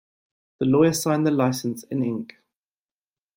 [0.57, 2.35] The lawyer signed the licence in ink.